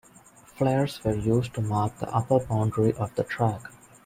[0.57, 3.61] Flares were used to mark the upper boundary of the track.